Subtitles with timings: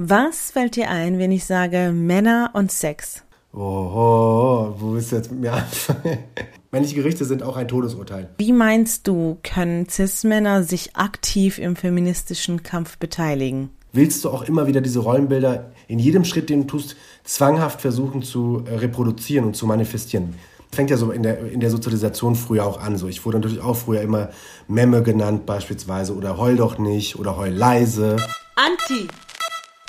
[0.00, 3.24] Was fällt dir ein, wenn ich sage Männer und Sex?
[3.52, 6.18] Oh, oh, wo willst du jetzt mit mir anfangen?
[6.70, 8.28] Männliche Gerichte sind auch ein Todesurteil.
[8.38, 13.70] Wie meinst du, können Cis-Männer sich aktiv im feministischen Kampf beteiligen?
[13.92, 16.94] Willst du auch immer wieder diese Rollenbilder in jedem Schritt, den du tust,
[17.24, 20.36] zwanghaft versuchen zu äh, reproduzieren und zu manifestieren?
[20.70, 22.98] Fängt ja so in der, in der Sozialisation früher auch an.
[22.98, 24.28] So, ich wurde natürlich auch früher immer
[24.68, 28.14] Memme genannt beispielsweise oder heul doch nicht oder heul leise.
[28.54, 29.08] Anti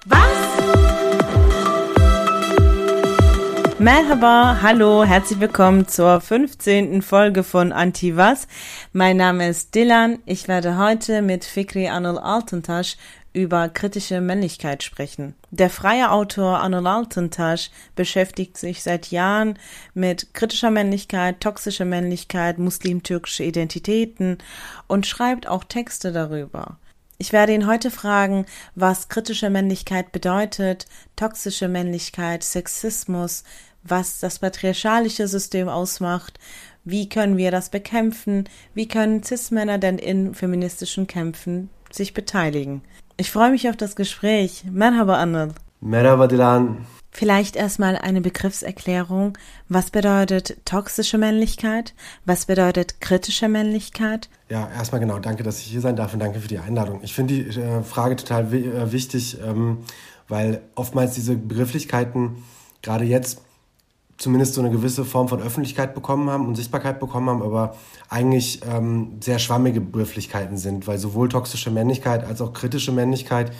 [0.06, 0.20] was?
[3.80, 7.02] Merhaba, hallo, herzlich willkommen zur 15.
[7.02, 8.48] Folge von Anti Was.
[8.92, 10.20] Mein Name ist Dylan.
[10.26, 12.98] Ich werde heute mit Fikri Anul Altuntasch
[13.32, 15.36] über kritische Männlichkeit sprechen.
[15.52, 19.58] Der freie Autor Anul Altuntasch beschäftigt sich seit Jahren
[19.94, 24.40] mit kritischer Männlichkeit, toxischer Männlichkeit, muslim-türkische Identitäten
[24.88, 26.78] und schreibt auch Texte darüber.
[27.22, 30.86] Ich werde ihn heute fragen, was kritische Männlichkeit bedeutet,
[31.18, 33.44] toxische Männlichkeit, Sexismus,
[33.84, 36.40] was das patriarchalische System ausmacht,
[36.86, 42.84] wie können wir das bekämpfen, wie können Cis-Männer denn in feministischen Kämpfen sich beteiligen.
[43.18, 44.64] Ich freue mich auf das Gespräch.
[44.72, 45.50] Merhaba Anil.
[45.82, 46.86] Merhaba Dilan.
[47.12, 49.38] Vielleicht erstmal eine Begriffserklärung.
[49.68, 51.94] Was bedeutet toxische Männlichkeit?
[52.26, 54.30] Was bedeutet kritische Männlichkeit?
[54.50, 55.20] Ja, erstmal genau.
[55.20, 57.00] Danke, dass ich hier sein darf und danke für die Einladung.
[57.04, 59.80] Ich finde die äh, Frage total äh, wichtig, ähm,
[60.28, 62.44] weil oftmals diese Begrifflichkeiten
[62.82, 63.42] gerade jetzt
[64.20, 67.76] zumindest so eine gewisse Form von Öffentlichkeit bekommen haben und Sichtbarkeit bekommen haben, aber
[68.10, 73.54] eigentlich ähm, sehr schwammige Begrifflichkeiten sind, weil sowohl toxische Männlichkeit als auch kritische Männlichkeit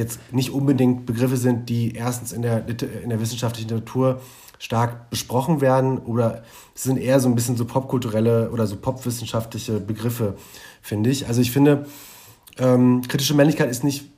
[0.00, 4.20] jetzt nicht unbedingt Begriffe sind, die erstens in der, in der wissenschaftlichen Literatur
[4.58, 6.42] stark besprochen werden oder
[6.74, 10.36] sind eher so ein bisschen so popkulturelle oder so popwissenschaftliche Begriffe,
[10.82, 11.26] finde ich.
[11.28, 11.86] Also ich finde,
[12.58, 14.10] ähm, kritische Männlichkeit ist nicht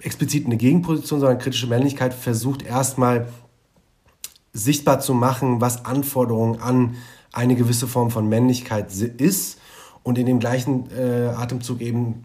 [0.00, 3.28] explizit eine Gegenposition, sondern kritische Männlichkeit versucht erstmal
[4.52, 6.96] sichtbar zu machen, was Anforderungen an
[7.32, 9.58] eine gewisse Form von Männlichkeit ist
[10.02, 12.24] und in dem gleichen äh, Atemzug eben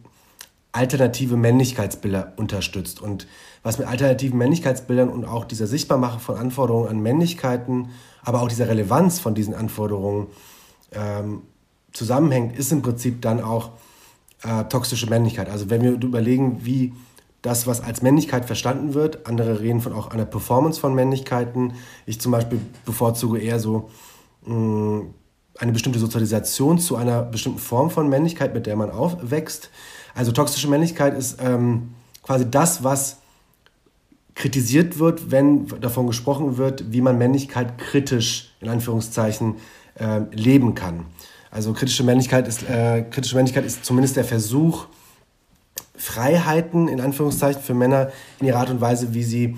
[0.77, 3.01] alternative Männlichkeitsbilder unterstützt.
[3.01, 3.27] Und
[3.63, 7.89] was mit alternativen Männlichkeitsbildern und auch dieser Sichtbarmache von Anforderungen an Männlichkeiten,
[8.23, 10.27] aber auch dieser Relevanz von diesen Anforderungen
[10.91, 11.41] ähm,
[11.93, 13.71] zusammenhängt, ist im Prinzip dann auch
[14.43, 15.49] äh, toxische Männlichkeit.
[15.49, 16.93] Also wenn wir überlegen, wie
[17.41, 21.73] das, was als Männlichkeit verstanden wird, andere reden von auch einer Performance von Männlichkeiten.
[22.05, 23.89] Ich zum Beispiel bevorzuge eher so
[24.45, 25.13] mh, mm,
[25.59, 29.71] eine bestimmte Sozialisation zu einer bestimmten Form von Männlichkeit, mit der man aufwächst.
[30.17, 33.17] Also toxische Männlichkeit ist ähm, quasi das, was
[34.33, 39.57] kritisiert wird, wenn davon gesprochen wird, wie man Männlichkeit kritisch, in Anführungszeichen,
[39.93, 41.05] äh, leben kann.
[41.51, 44.87] Also kritische Männlichkeit, ist, äh, kritische Männlichkeit ist zumindest der Versuch,
[45.95, 49.55] Freiheiten, in Anführungszeichen, für Männer in ihrer Art und Weise, wie sie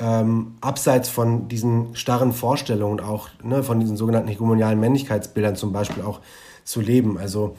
[0.00, 6.02] ähm, abseits von diesen starren Vorstellungen, auch ne, von diesen sogenannten hegemonialen Männlichkeitsbildern zum Beispiel
[6.02, 6.20] auch
[6.64, 7.18] zu leben.
[7.18, 7.56] Also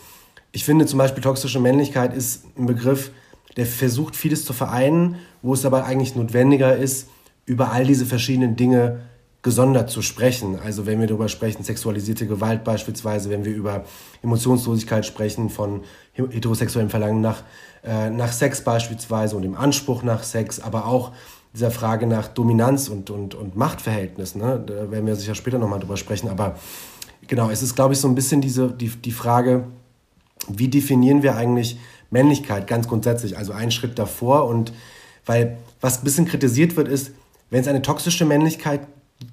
[0.51, 3.11] ich finde zum Beispiel toxische Männlichkeit ist ein Begriff,
[3.57, 7.09] der versucht vieles zu vereinen, wo es aber eigentlich notwendiger ist,
[7.45, 9.01] über all diese verschiedenen Dinge
[9.41, 10.59] gesondert zu sprechen.
[10.59, 13.85] Also wenn wir darüber sprechen, sexualisierte Gewalt beispielsweise, wenn wir über
[14.21, 15.81] Emotionslosigkeit sprechen, von
[16.13, 17.43] heterosexuellem Verlangen nach,
[17.83, 21.13] äh, nach Sex beispielsweise und dem Anspruch nach Sex, aber auch
[21.53, 24.35] dieser Frage nach Dominanz und, und, und Machtverhältnis.
[24.35, 24.61] Ne?
[24.65, 26.29] Da werden wir sicher später nochmal drüber sprechen.
[26.29, 26.57] Aber
[27.27, 29.63] genau, es ist, glaube ich, so ein bisschen diese, die, die Frage,
[30.47, 31.77] wie definieren wir eigentlich
[32.11, 34.73] Männlichkeit ganz grundsätzlich, also einen Schritt davor und
[35.25, 37.11] weil was ein bisschen kritisiert wird, ist,
[37.49, 38.81] wenn es eine toxische Männlichkeit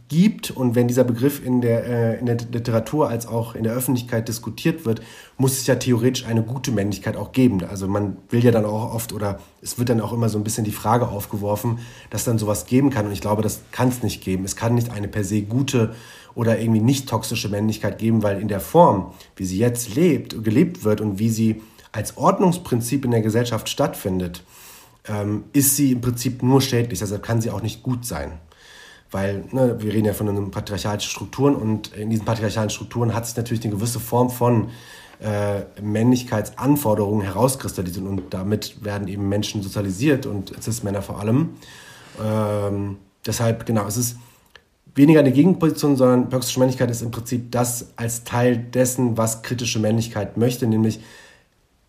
[0.08, 3.72] gibt und wenn dieser Begriff in der, äh, in der Literatur als auch in der
[3.72, 5.00] Öffentlichkeit diskutiert wird,
[5.36, 7.62] muss es ja theoretisch eine gute Männlichkeit auch geben.
[7.64, 10.44] Also man will ja dann auch oft oder es wird dann auch immer so ein
[10.44, 11.78] bisschen die Frage aufgeworfen,
[12.10, 14.44] dass dann sowas geben kann und ich glaube, das kann es nicht geben.
[14.44, 15.94] Es kann nicht eine per se gute
[16.36, 20.84] oder irgendwie nicht toxische Männlichkeit geben, weil in der Form, wie sie jetzt lebt, gelebt
[20.84, 24.44] wird und wie sie als Ordnungsprinzip in der Gesellschaft stattfindet,
[25.08, 26.98] ähm, ist sie im Prinzip nur schädlich.
[26.98, 28.32] Deshalb kann sie auch nicht gut sein.
[29.10, 33.26] Weil ne, wir reden ja von einem patriarchalischen Strukturen und in diesen patriarchalen Strukturen hat
[33.26, 34.68] sich natürlich eine gewisse Form von
[35.20, 41.56] äh, Männlichkeitsanforderungen herauskristallisiert und damit werden eben Menschen sozialisiert und Cis-Männer vor allem.
[42.22, 44.16] Ähm, deshalb, genau, es ist
[44.96, 49.78] weniger eine Gegenposition, sondern toxische Männlichkeit ist im Prinzip das als Teil dessen, was kritische
[49.78, 51.00] Männlichkeit möchte, nämlich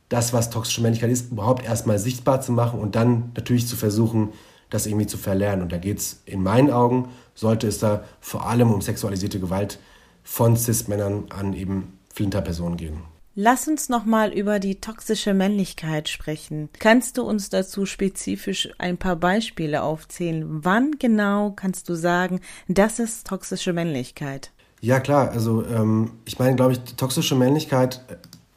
[0.09, 4.30] das, was toxische Männlichkeit ist, überhaupt erstmal sichtbar zu machen und dann natürlich zu versuchen,
[4.69, 5.63] das irgendwie zu verlernen.
[5.63, 9.80] Und da geht es in meinen Augen, sollte es da vor allem um sexualisierte Gewalt
[10.24, 13.17] von Cis-Männern an eben Flinterpersonen gehen.
[13.39, 16.69] Lass uns nochmal über die toxische Männlichkeit sprechen.
[16.80, 20.44] Kannst du uns dazu spezifisch ein paar Beispiele aufzählen?
[20.66, 24.50] Wann genau kannst du sagen, das ist toxische Männlichkeit?
[24.81, 25.30] Ja, klar.
[25.30, 28.01] Also ähm, ich meine, glaube ich, toxische Männlichkeit,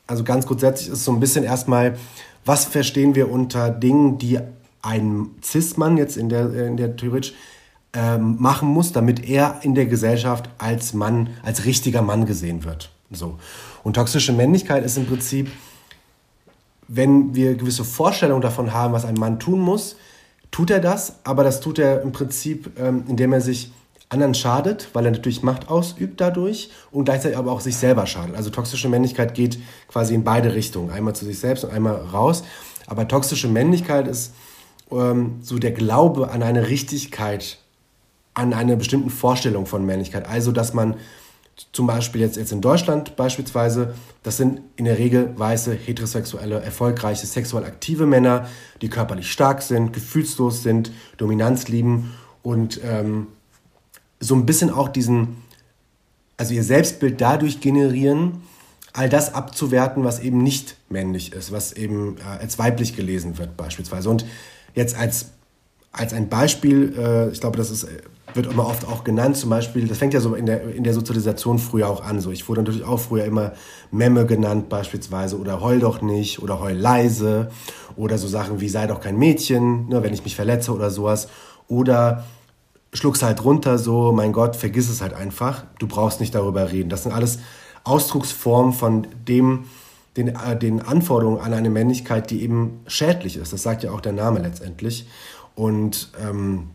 [0.07, 1.99] also ganz grundsätzlich ist so ein bisschen erstmal,
[2.47, 4.39] was verstehen wir unter Dingen, die
[4.81, 7.35] ein Cis-Mann jetzt in der, in der theoretisch
[7.93, 12.91] ähm, machen muss, damit er in der Gesellschaft als Mann, als richtiger Mann gesehen wird.
[13.11, 13.39] So.
[13.83, 15.51] Und toxische Männlichkeit ist im Prinzip,
[16.89, 19.97] wenn wir gewisse Vorstellungen davon haben, was ein Mann tun muss,
[20.51, 23.73] tut er das, aber das tut er im Prinzip, ähm, indem er sich
[24.09, 28.35] anderen schadet, weil er natürlich Macht ausübt dadurch und gleichzeitig aber auch sich selber schadet.
[28.35, 32.43] Also toxische Männlichkeit geht quasi in beide Richtungen, einmal zu sich selbst und einmal raus.
[32.89, 34.35] Aber toxische Männlichkeit ist
[34.91, 37.59] ähm, so der Glaube an eine Richtigkeit,
[38.35, 40.27] an eine bestimmte Vorstellung von Männlichkeit.
[40.27, 40.97] Also, dass man
[41.73, 47.27] zum Beispiel jetzt, jetzt in Deutschland beispielsweise, das sind in der Regel weiße, heterosexuelle, erfolgreiche,
[47.27, 48.49] sexuell aktive Männer,
[48.83, 52.13] die körperlich stark sind, gefühlslos sind, Dominanz lieben
[52.43, 53.29] und ähm,
[54.21, 55.43] so ein bisschen auch diesen,
[56.37, 58.43] also ihr Selbstbild dadurch generieren,
[58.93, 63.57] all das abzuwerten, was eben nicht männlich ist, was eben äh, als weiblich gelesen wird
[63.57, 64.11] beispielsweise.
[64.11, 64.27] Und
[64.75, 65.27] jetzt als,
[65.93, 67.87] als ein Beispiel, äh, ich glaube, das ist
[68.35, 70.95] wird immer oft auch genannt, zum Beispiel, das fängt ja so in der, in der
[70.95, 72.21] Sozialisation früher auch an.
[72.21, 72.31] So.
[72.31, 73.53] Ich wurde natürlich auch früher immer
[73.91, 77.51] Memme genannt beispielsweise oder heul doch nicht oder heul leise
[77.97, 81.29] oder so Sachen wie sei doch kein Mädchen, ne, wenn ich mich verletze oder sowas.
[81.69, 82.25] Oder
[82.93, 86.89] schluck's halt runter, so, mein Gott, vergiss es halt einfach, du brauchst nicht darüber reden.
[86.89, 87.39] Das sind alles
[87.85, 89.65] Ausdrucksformen von dem,
[90.17, 93.53] den, äh, den Anforderungen an eine Männlichkeit, die eben schädlich ist.
[93.53, 95.09] Das sagt ja auch der Name letztendlich.
[95.55, 96.71] Und ähm,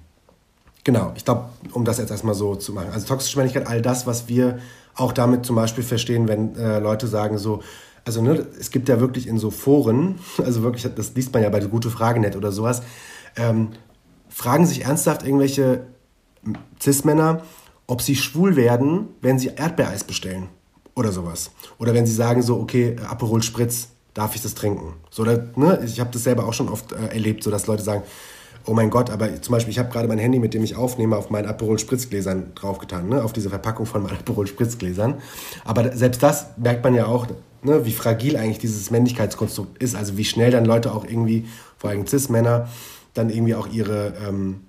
[0.86, 2.90] Genau, ich glaube, um das jetzt erstmal so zu machen.
[2.94, 4.60] Also toxische Männlichkeit, all das, was wir
[4.94, 7.64] auch damit zum Beispiel verstehen, wenn äh, Leute sagen so,
[8.06, 11.50] also ne, es gibt ja wirklich in so Foren, also wirklich, das liest man ja
[11.50, 12.84] bei Gute Fragenet oder sowas,
[13.36, 13.70] ähm,
[14.30, 15.88] fragen sich ernsthaft irgendwelche
[16.80, 17.42] Cis-Männer,
[17.88, 20.50] ob sie schwul werden, wenn sie Erdbeereis bestellen
[20.94, 21.50] oder sowas.
[21.80, 24.94] Oder wenn sie sagen so, okay, Aperol Spritz, darf ich das trinken?
[25.10, 27.81] So, oder, ne, ich habe das selber auch schon oft äh, erlebt, so dass Leute
[27.81, 28.04] sagen,
[28.66, 31.16] oh mein Gott, aber zum Beispiel, ich habe gerade mein Handy, mit dem ich aufnehme,
[31.16, 33.24] auf meinen Aperol Spritzgläsern draufgetan, ne?
[33.24, 35.16] auf diese Verpackung von meinen Aperol Spritzgläsern.
[35.64, 37.28] Aber selbst das merkt man ja auch,
[37.64, 37.86] ne?
[37.86, 39.96] wie fragil eigentlich dieses Männlichkeitskonstrukt ist.
[39.96, 41.46] Also wie schnell dann Leute auch irgendwie,
[41.78, 42.68] vor allem Cis-Männer,
[43.14, 44.62] dann irgendwie auch ihre, ähm,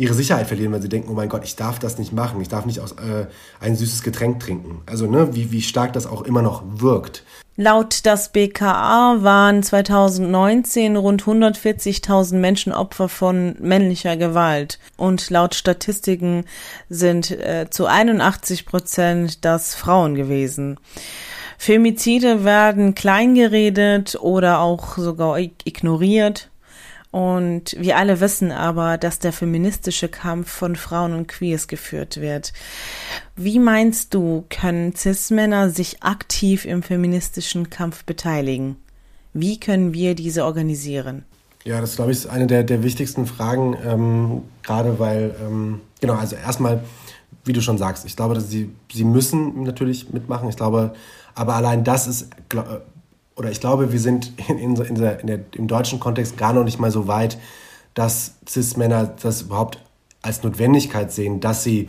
[0.00, 2.48] ihre Sicherheit verlieren, weil sie denken, oh mein Gott, ich darf das nicht machen, ich
[2.48, 3.26] darf nicht aus, äh,
[3.60, 4.80] ein süßes Getränk trinken.
[4.86, 7.22] Also ne, wie, wie stark das auch immer noch wirkt.
[7.56, 16.46] Laut das BKA waren 2019 rund 140.000 Menschen Opfer von männlicher Gewalt und laut Statistiken
[16.88, 20.78] sind äh, zu 81 Prozent das Frauen gewesen.
[21.58, 26.49] Femizide werden kleingeredet oder auch sogar ignoriert.
[27.10, 32.52] Und wir alle wissen aber, dass der feministische Kampf von Frauen und Queers geführt wird.
[33.34, 38.76] Wie meinst du, können Cis-Männer sich aktiv im feministischen Kampf beteiligen?
[39.32, 41.24] Wie können wir diese organisieren?
[41.64, 46.14] Ja, das glaube ich ist eine der, der wichtigsten Fragen, ähm, gerade weil, ähm, genau,
[46.14, 46.82] also erstmal,
[47.44, 50.48] wie du schon sagst, ich glaube, dass sie, sie müssen natürlich mitmachen.
[50.48, 50.94] Ich glaube,
[51.34, 52.82] aber allein das ist, glaub,
[53.40, 56.52] oder ich glaube, wir sind in, in, in, der, in der, im deutschen Kontext gar
[56.52, 57.38] noch nicht mal so weit,
[57.94, 59.82] dass Cis-Männer das überhaupt
[60.20, 61.88] als Notwendigkeit sehen, dass sie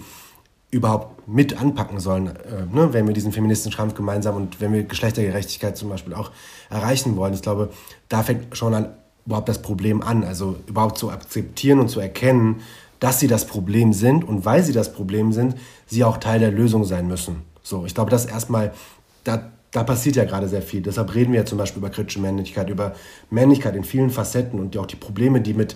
[0.72, 4.84] überhaupt mit anpacken sollen, äh, ne, wenn wir diesen feministischen Kampf gemeinsam und wenn wir
[4.84, 6.31] Geschlechtergerechtigkeit zum Beispiel auch
[6.70, 7.34] erreichen wollen.
[7.34, 7.70] Ich glaube,
[8.08, 8.93] da fängt schon an,
[9.25, 12.62] überhaupt das Problem an, also überhaupt zu akzeptieren und zu erkennen,
[13.01, 15.55] dass sie das Problem sind und weil sie das Problem sind,
[15.86, 17.41] sie auch Teil der Lösung sein müssen.
[17.62, 18.72] So, ich glaube, das erstmal,
[19.25, 20.81] da, da passiert ja gerade sehr viel.
[20.81, 22.93] Deshalb reden wir ja zum Beispiel über kritische Männlichkeit, über
[23.29, 25.75] Männlichkeit in vielen Facetten und auch die Probleme, die mit,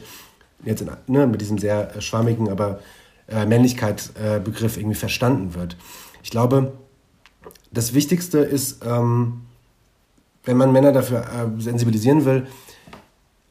[0.63, 2.79] jetzt in, ne, mit diesem sehr schwammigen, aber
[3.27, 5.77] äh, Männlichkeit-Begriff äh, irgendwie verstanden wird.
[6.23, 6.73] Ich glaube,
[7.71, 9.41] das Wichtigste ist, ähm,
[10.43, 12.47] wenn man Männer dafür äh, sensibilisieren will,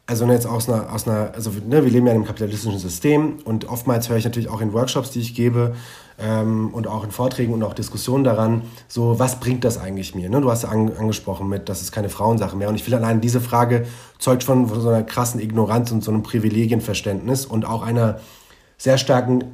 [0.06, 3.38] also jetzt aus einer, aus einer also ne, wir leben ja in einem kapitalistischen System
[3.44, 5.74] und oftmals höre ich natürlich auch in Workshops, die ich gebe,
[6.18, 10.28] ähm, und auch in Vorträgen und auch Diskussionen daran, so was bringt das eigentlich mir?
[10.28, 10.40] Ne?
[10.40, 12.68] Du hast ja an, angesprochen mit, das ist keine Frauensache mehr.
[12.68, 13.86] Und ich will allein diese Frage
[14.18, 18.20] zeugt von, von so einer krassen Ignoranz und so einem Privilegienverständnis und auch einer
[18.78, 19.44] sehr starken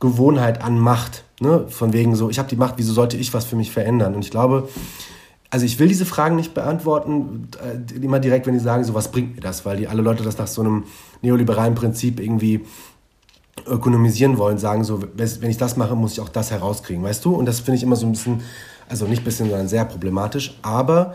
[0.00, 1.24] Gewohnheit an Macht.
[1.40, 1.66] Ne?
[1.68, 4.14] Von wegen so, ich habe die Macht, wieso sollte ich was für mich verändern?
[4.14, 4.68] Und ich glaube,
[5.52, 9.12] also ich will diese Fragen nicht beantworten, äh, immer direkt, wenn die sagen, so was
[9.12, 10.84] bringt mir das, weil die alle Leute das nach so einem
[11.20, 12.64] neoliberalen Prinzip irgendwie
[13.66, 17.34] ökonomisieren wollen, sagen so, wenn ich das mache, muss ich auch das herauskriegen, weißt du?
[17.34, 18.42] Und das finde ich immer so ein bisschen,
[18.88, 20.58] also nicht ein bisschen, sondern sehr problematisch.
[20.62, 21.14] Aber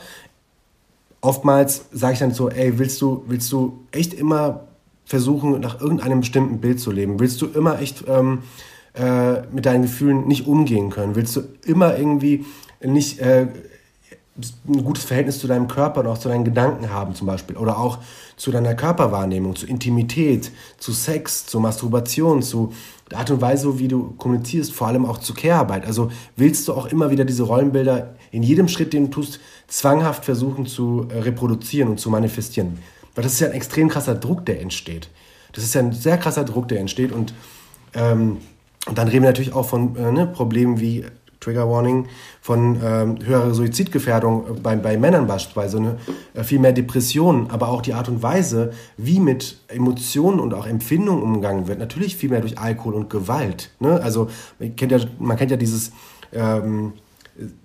[1.21, 4.67] oftmals sage ich dann so, ey, willst du, willst du echt immer
[5.05, 7.19] versuchen, nach irgendeinem bestimmten Bild zu leben?
[7.19, 8.43] Willst du immer echt ähm,
[8.93, 11.15] äh, mit deinen Gefühlen nicht umgehen können?
[11.15, 12.45] Willst du immer irgendwie
[12.81, 13.47] nicht äh,
[14.67, 17.57] ein gutes Verhältnis zu deinem Körper und auch zu deinen Gedanken haben zum Beispiel?
[17.57, 17.99] Oder auch
[18.35, 22.73] zu deiner Körperwahrnehmung, zu Intimität, zu Sex, zu Masturbation, zu
[23.09, 25.85] der Art und Weise, wie du kommunizierst, vor allem auch zur Care-Arbeit.
[25.85, 30.25] Also willst du auch immer wieder diese Rollenbilder in jedem Schritt, den du tust, zwanghaft
[30.25, 32.79] versuchen zu reproduzieren und zu manifestieren.
[33.15, 35.09] Weil das ist ja ein extrem krasser Druck, der entsteht.
[35.53, 37.11] Das ist ja ein sehr krasser Druck, der entsteht.
[37.11, 37.33] Und,
[37.93, 38.37] ähm,
[38.85, 41.05] und dann reden wir natürlich auch von äh, ne, Problemen wie
[41.47, 42.07] Trigger Warning,
[42.41, 45.97] von ähm, höherer Suizidgefährdung bei, bei Männern beispielsweise, ne?
[46.33, 50.67] Äh, viel mehr Depressionen, aber auch die Art und Weise, wie mit Emotionen und auch
[50.67, 53.71] Empfindungen umgegangen wird, natürlich viel mehr durch Alkohol und Gewalt.
[53.79, 54.01] Ne?
[54.01, 54.27] Also
[54.59, 55.93] man kennt ja, man kennt ja dieses
[56.33, 56.93] ähm,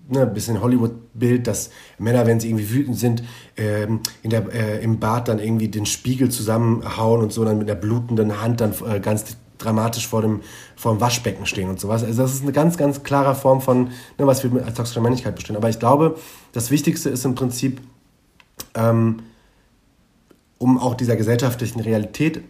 [0.09, 3.25] ne, bisschen Hollywood-Bild, dass Männer, wenn sie irgendwie wütend sind,
[3.57, 7.69] ähm, in der, äh, im Bad dann irgendwie den Spiegel zusammenhauen und so dann mit
[7.69, 10.41] einer blutenden Hand dann äh, ganz dramatisch vor dem,
[10.77, 12.05] vor dem Waschbecken stehen und sowas.
[12.05, 13.85] Also das ist eine ganz, ganz klare Form von,
[14.19, 15.57] ne, was wir als toxische Männlichkeit bestehen.
[15.57, 16.17] Aber ich glaube,
[16.53, 17.81] das Wichtigste ist im Prinzip,
[18.75, 19.21] ähm,
[20.59, 22.43] um auch dieser gesellschaftlichen Realität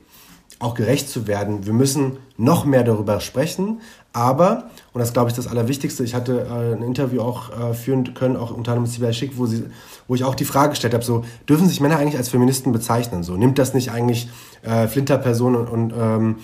[0.59, 3.81] auch gerecht zu werden, wir müssen noch mehr darüber sprechen,
[4.13, 8.15] aber, und das glaube ich das Allerwichtigste, ich hatte äh, ein Interview auch äh, führen
[8.15, 9.65] können, auch unter anderem mit Sibel Schick, wo, sie,
[10.07, 13.23] wo ich auch die Frage gestellt habe, so, dürfen sich Männer eigentlich als Feministen bezeichnen?
[13.23, 14.29] So, nimmt das nicht eigentlich
[14.63, 16.37] äh, Flinterpersonen und, ähm,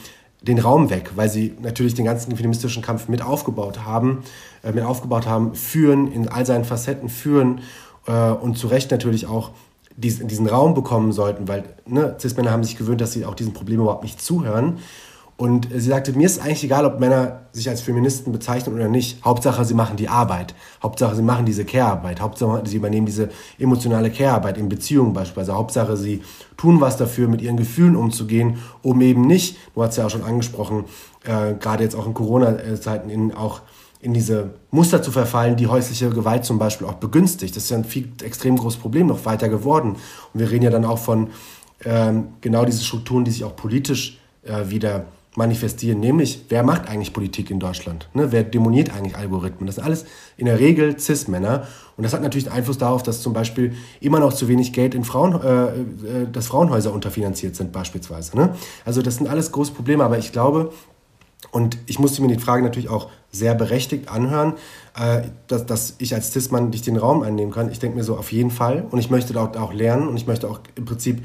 [0.43, 4.23] den Raum weg, weil sie natürlich den ganzen feministischen Kampf mit aufgebaut haben,
[4.63, 7.61] äh, mit aufgebaut haben, führen, in all seinen Facetten führen
[8.07, 9.51] äh, und zu Recht natürlich auch
[9.97, 13.53] diesen, diesen Raum bekommen sollten, weil ne, Cis-Männer haben sich gewöhnt, dass sie auch diesen
[13.53, 14.79] Problemen überhaupt nicht zuhören.
[15.39, 19.25] Und sie sagte, mir ist eigentlich egal, ob Männer sich als Feministen bezeichnen oder nicht.
[19.25, 20.53] Hauptsache, sie machen die Arbeit.
[20.83, 22.21] Hauptsache, sie machen diese Care-Arbeit.
[22.21, 25.55] Hauptsache, sie übernehmen diese emotionale Care-Arbeit in Beziehungen beispielsweise.
[25.55, 26.25] Hauptsache, sie
[26.57, 30.25] tun was dafür, mit ihren Gefühlen umzugehen, um eben nicht, du hast ja auch schon
[30.25, 30.87] angesprochen,
[31.23, 33.61] äh, gerade jetzt auch in Corona-Zeiten, in, auch
[34.01, 37.55] in diese Muster zu verfallen, die häusliche Gewalt zum Beispiel auch begünstigt.
[37.55, 39.91] Das ist ja ein viel extrem großes Problem noch weiter geworden.
[40.35, 41.29] Und wir reden ja dann auch von
[41.85, 45.05] ähm, genau diesen Strukturen, die sich auch politisch äh, wieder
[45.39, 48.09] manifestieren, nämlich wer macht eigentlich Politik in Deutschland?
[48.13, 48.33] Ne?
[48.33, 49.67] Wer demoniert eigentlich Algorithmen?
[49.67, 50.05] Das sind alles
[50.37, 54.33] in der Regel Cis-Männer und das hat natürlich Einfluss darauf, dass zum Beispiel immer noch
[54.33, 58.37] zu wenig Geld in Frauen, äh, äh, dass Frauenhäuser unterfinanziert sind beispielsweise.
[58.37, 58.55] Ne?
[58.85, 60.73] Also das sind alles große Probleme, aber ich glaube,
[61.53, 64.55] und ich musste mir die Frage natürlich auch sehr berechtigt anhören,
[64.99, 67.71] äh, dass, dass ich als Cis-Mann nicht den Raum einnehmen kann.
[67.71, 70.27] Ich denke mir so auf jeden Fall und ich möchte dort auch lernen und ich
[70.27, 71.23] möchte auch im Prinzip,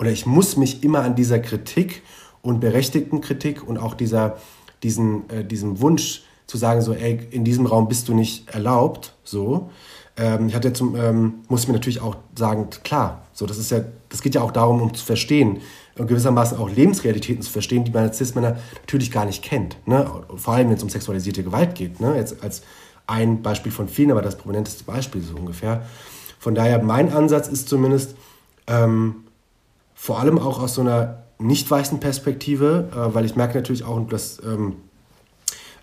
[0.00, 2.02] oder ich muss mich immer an dieser Kritik
[2.42, 4.36] und berechtigten Kritik und auch dieser,
[4.82, 9.14] diesen, äh, diesem Wunsch zu sagen, so, ey, in diesem Raum bist du nicht erlaubt,
[9.24, 9.70] so.
[10.16, 13.80] Ähm, ich hatte zum, ähm, muss mir natürlich auch sagen, klar, so, das ist ja,
[14.10, 15.60] das geht ja auch darum, um zu verstehen
[15.98, 19.76] und gewissermaßen auch Lebensrealitäten zu verstehen, die man als Cis-Männer natürlich gar nicht kennt.
[19.86, 20.08] Ne?
[20.36, 22.00] Vor allem, wenn es um sexualisierte Gewalt geht.
[22.00, 22.16] Ne?
[22.16, 22.62] Jetzt als
[23.06, 25.82] ein Beispiel von vielen, aber das prominenteste Beispiel so ungefähr.
[26.38, 28.16] Von daher, mein Ansatz ist zumindest,
[28.66, 29.24] ähm,
[29.94, 34.00] vor allem auch aus so einer nicht weißen Perspektive, äh, weil ich merke natürlich auch,
[34.08, 34.76] dass ähm,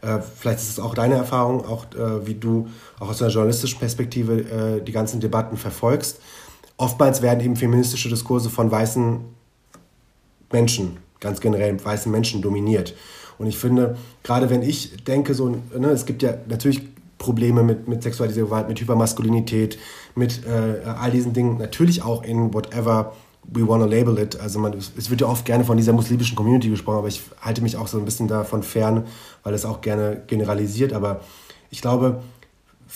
[0.01, 2.67] äh, vielleicht ist es auch deine Erfahrung, auch äh, wie du
[2.99, 6.19] auch aus einer journalistischen Perspektive äh, die ganzen Debatten verfolgst.
[6.77, 9.19] Oftmals werden eben feministische Diskurse von weißen
[10.51, 12.95] Menschen, ganz generell weißen Menschen dominiert.
[13.37, 16.81] Und ich finde, gerade wenn ich denke, so, ne, es gibt ja natürlich
[17.17, 19.77] Probleme mit, mit sexualisierter Gewalt, mit Hypermaskulinität,
[20.15, 23.13] mit äh, all diesen Dingen, natürlich auch in whatever
[23.43, 24.39] we wanna label it.
[24.39, 27.61] Also man, es wird ja oft gerne von dieser muslimischen Community gesprochen, aber ich halte
[27.61, 29.05] mich auch so ein bisschen davon fern,
[29.43, 30.93] weil es auch gerne generalisiert.
[30.93, 31.21] Aber
[31.71, 32.21] ich glaube,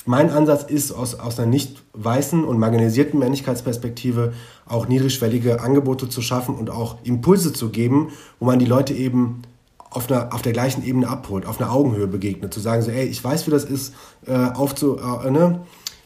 [0.06, 4.34] mein Ansatz ist, aus, aus einer nicht weißen und marginalisierten Männlichkeitsperspektive
[4.66, 8.10] auch niedrigschwellige Angebote zu schaffen und auch Impulse zu geben,
[8.40, 9.44] wo man die Leute eben
[9.92, 12.54] auf, einer, auf der gleichen Ebene abholt, auf einer Augenhöhe begegnet.
[12.54, 13.94] Zu sagen so, ey, ich weiß, wie das ist,
[14.26, 15.62] äh, aufzu, äh, ne?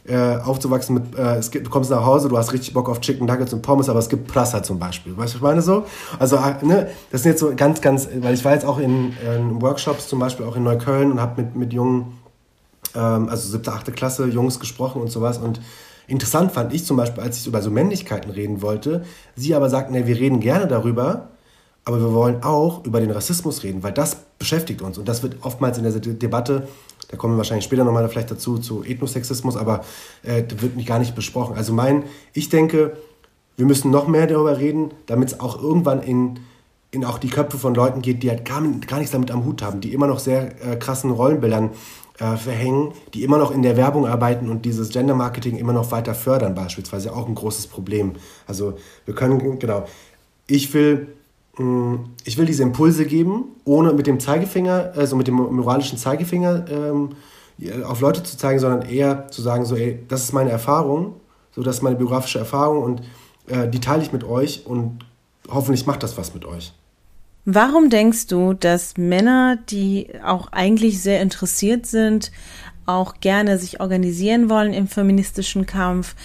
[0.07, 3.01] Äh, aufzuwachsen mit, äh, es gibt, du kommst nach Hause, du hast richtig Bock auf
[3.01, 5.17] Chicken Nuggets und Pommes, aber es gibt Prasser zum Beispiel.
[5.17, 5.85] Weißt du, was ich meine so?
[6.19, 9.13] Also, äh, ne, das sind jetzt so ganz, ganz, weil ich war jetzt auch in,
[9.35, 12.17] in Workshops zum Beispiel auch in Neukölln und habe mit, mit jungen,
[12.95, 15.59] ähm, also siebte, achte Klasse, Jungs gesprochen und sowas und
[16.09, 19.03] Interessant fand ich zum Beispiel, als ich über so Männlichkeiten reden wollte,
[19.35, 21.27] sie aber sagten, nee, wir reden gerne darüber,
[21.83, 24.97] aber wir wollen auch über den Rassismus reden, weil das beschäftigt uns.
[24.97, 26.67] Und das wird oftmals in der Debatte
[27.09, 29.83] da kommen wir wahrscheinlich später nochmal vielleicht dazu, zu Ethnosexismus, aber
[30.23, 31.55] äh, wird gar nicht besprochen.
[31.55, 32.97] Also mein, ich denke,
[33.55, 36.39] wir müssen noch mehr darüber reden, damit es auch irgendwann in,
[36.91, 39.61] in auch die Köpfe von Leuten geht, die halt gar, gar nichts damit am Hut
[39.61, 41.71] haben, die immer noch sehr äh, krassen Rollenbildern
[42.19, 45.91] äh, verhängen, die immer noch in der Werbung arbeiten und dieses Gender Marketing immer noch
[45.91, 48.13] weiter fördern, beispielsweise auch ein großes Problem.
[48.45, 49.85] Also wir können, genau,
[50.45, 51.07] ich will,
[52.23, 57.09] ich will diese Impulse geben, ohne mit dem Zeigefinger, also mit dem moralischen Zeigefinger ähm,
[57.83, 61.15] auf Leute zu zeigen, sondern eher zu sagen, so, ey, das ist meine Erfahrung,
[61.51, 63.01] so, das ist meine biografische Erfahrung und
[63.47, 64.99] äh, die teile ich mit euch und
[65.49, 66.73] hoffentlich macht das was mit euch.
[67.45, 72.31] Warum denkst du, dass Männer, die auch eigentlich sehr interessiert sind,
[72.85, 76.15] auch gerne sich organisieren wollen im feministischen Kampf,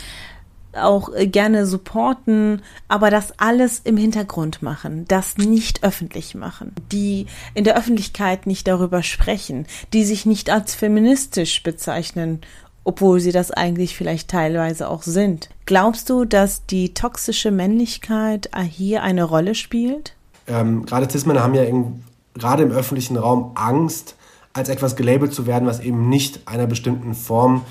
[0.75, 7.65] auch gerne supporten, aber das alles im Hintergrund machen, das nicht öffentlich machen, die in
[7.65, 12.41] der Öffentlichkeit nicht darüber sprechen, die sich nicht als feministisch bezeichnen,
[12.85, 15.51] obwohl sie das eigentlich vielleicht teilweise auch sind.
[15.67, 20.15] Glaubst du, dass die toxische Männlichkeit hier eine Rolle spielt?
[20.47, 22.03] ähm, gerade Cis-Männer haben ja in,
[22.35, 24.17] gerade im öffentlichen Raum Angst,
[24.53, 27.65] als etwas gelabelt zu werden, was eben nicht einer bestimmten Form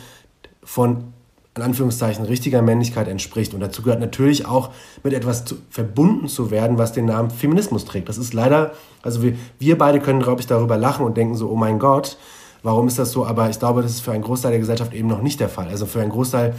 [0.63, 1.13] von
[1.57, 3.53] in Anführungszeichen richtiger Männlichkeit entspricht.
[3.53, 4.69] Und dazu gehört natürlich auch
[5.03, 8.07] mit etwas zu, verbunden zu werden, was den Namen Feminismus trägt.
[8.07, 11.49] Das ist leider, also wir, wir beide können, glaube ich, darüber lachen und denken so,
[11.49, 12.17] oh mein Gott,
[12.63, 13.25] warum ist das so?
[13.25, 15.67] Aber ich glaube, das ist für einen Großteil der Gesellschaft eben noch nicht der Fall.
[15.67, 16.55] Also für einen Großteil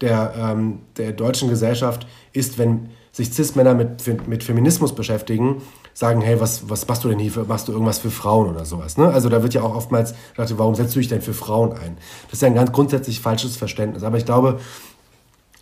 [0.00, 5.62] der, ähm, der deutschen Gesellschaft ist, wenn sich Cis-Männer mit, mit Feminismus beschäftigen,
[5.98, 8.64] sagen, hey, was, was machst du denn hier, für, machst du irgendwas für Frauen oder
[8.64, 8.98] sowas.
[8.98, 9.08] Ne?
[9.08, 11.96] Also da wird ja auch oftmals gedacht, warum setzt du dich denn für Frauen ein?
[12.26, 14.04] Das ist ja ein ganz grundsätzlich falsches Verständnis.
[14.04, 14.60] Aber ich glaube,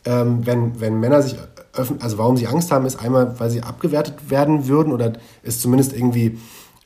[0.04, 1.36] ähm, wenn, wenn Männer sich
[1.72, 5.62] öffnen, also warum sie Angst haben, ist einmal, weil sie abgewertet werden würden oder ist
[5.62, 6.38] zumindest irgendwie,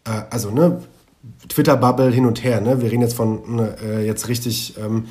[0.04, 0.82] äh, also ne,
[1.48, 2.60] Twitter-Bubble hin und her.
[2.60, 2.80] Ne?
[2.80, 4.78] Wir reden jetzt von ne, äh, jetzt richtig...
[4.78, 5.06] Ähm,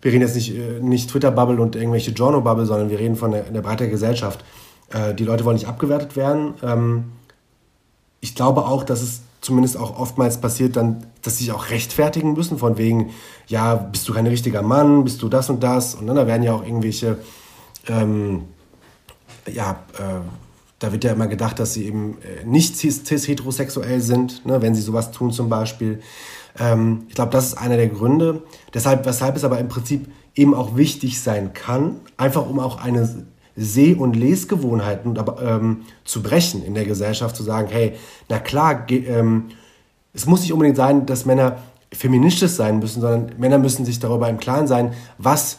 [0.00, 3.42] wir reden jetzt nicht, äh, nicht Twitter-Bubble und irgendwelche Journal-Bubble, sondern wir reden von der,
[3.42, 4.42] der breiten Gesellschaft.
[4.90, 6.54] Äh, die Leute wollen nicht abgewertet werden.
[6.62, 7.04] Ähm,
[8.20, 12.32] ich glaube auch, dass es zumindest auch oftmals passiert dann, dass sie sich auch rechtfertigen
[12.32, 13.10] müssen, von wegen,
[13.46, 15.94] ja, bist du kein richtiger Mann, bist du das und das.
[15.94, 17.18] Und dann da werden ja auch irgendwelche,
[17.86, 18.44] ähm,
[19.46, 20.20] ja, äh,
[20.78, 24.82] da wird ja immer gedacht, dass sie eben äh, nicht cis-heterosexuell sind, ne, wenn sie
[24.82, 26.00] sowas tun zum Beispiel.
[26.58, 28.42] Ähm, ich glaube, das ist einer der Gründe,
[28.74, 33.26] deshalb, weshalb es aber im Prinzip eben auch wichtig sein kann, einfach um auch eine
[33.56, 37.94] Seh- und Lesgewohnheiten ähm, zu brechen in der Gesellschaft, zu sagen, hey,
[38.28, 39.46] na klar, ähm,
[40.12, 41.58] es muss nicht unbedingt sein, dass Männer
[41.92, 45.58] feministisch sein müssen, sondern Männer müssen sich darüber im Klaren sein, was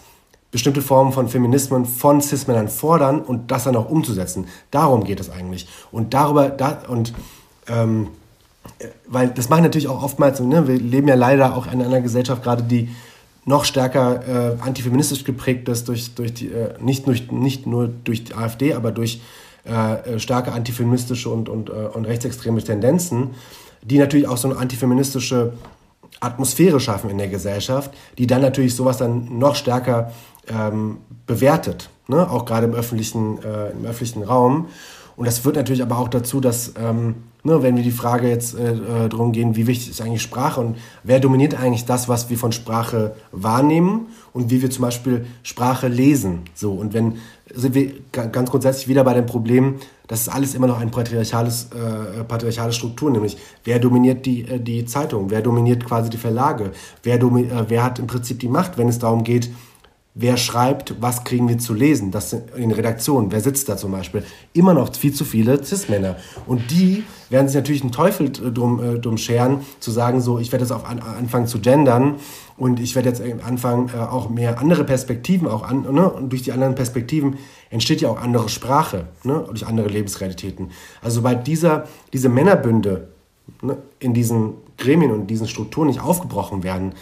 [0.51, 4.47] bestimmte Formen von Feminismen von Cis-Männern fordern und das dann auch umzusetzen.
[4.71, 5.67] Darum geht es eigentlich.
[5.91, 7.13] Und darüber, da, und
[7.67, 8.07] ähm,
[9.07, 12.43] weil das machen natürlich auch oftmals, ne, wir leben ja leider auch in einer Gesellschaft
[12.43, 12.89] gerade, die
[13.47, 18.25] noch stärker äh, antifeministisch geprägt ist, durch, durch die, äh, nicht, durch, nicht nur durch
[18.25, 19.21] die AfD, aber durch
[19.65, 23.31] äh, äh, starke antifeministische und, und, äh, und rechtsextreme Tendenzen,
[23.81, 25.53] die natürlich auch so eine antifeministische
[26.19, 30.11] Atmosphäre schaffen in der Gesellschaft, die dann natürlich sowas dann noch stärker
[30.49, 32.29] ähm, bewertet, ne?
[32.29, 34.67] auch gerade im öffentlichen, äh, im öffentlichen Raum.
[35.15, 37.15] Und das führt natürlich aber auch dazu, dass ähm,
[37.47, 40.59] ne, wenn wir die Frage jetzt äh, äh, darum gehen, wie wichtig ist eigentlich Sprache
[40.59, 45.25] und wer dominiert eigentlich das, was wir von Sprache wahrnehmen und wie wir zum Beispiel
[45.41, 46.41] Sprache lesen.
[46.53, 47.17] So, und wenn
[47.53, 49.75] sind wir ganz grundsätzlich wieder bei dem Problem,
[50.07, 54.59] das ist alles immer noch ein patriarchales, äh, patriarchale Struktur, nämlich wer dominiert die, äh,
[54.59, 56.71] die Zeitung, wer dominiert quasi die Verlage,
[57.03, 59.49] wer, äh, wer hat im Prinzip die Macht, wenn es darum geht,
[60.19, 64.23] wer schreibt, was kriegen wir zu lesen, das in Redaktionen, wer sitzt da zum Beispiel,
[64.53, 66.15] immer noch viel zu viele Cis-Männer.
[66.47, 70.51] Und die werden sich natürlich einen Teufel drum, äh, drum scheren, zu sagen, so, ich
[70.51, 72.15] werde jetzt auch an, anfangen zu gendern
[72.57, 76.09] und ich werde jetzt anfangen, äh, auch mehr andere Perspektiven auch an, ne?
[76.09, 77.37] und durch die anderen Perspektiven
[77.69, 79.45] entsteht ja auch andere Sprache, ne?
[79.47, 80.71] durch andere Lebensrealitäten.
[81.01, 83.09] Also sobald dieser, diese Männerbünde
[83.61, 86.93] ne, in diesen Gremien und diesen Strukturen nicht aufgebrochen werden,